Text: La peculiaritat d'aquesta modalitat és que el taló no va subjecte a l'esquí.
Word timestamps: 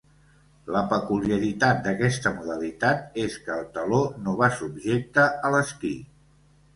La 0.75 0.79
peculiaritat 0.93 1.83
d'aquesta 1.87 2.31
modalitat 2.37 3.19
és 3.25 3.35
que 3.49 3.53
el 3.57 3.67
taló 3.75 3.99
no 4.29 4.33
va 4.39 4.49
subjecte 4.63 5.27
a 5.49 5.53
l'esquí. 5.57 5.93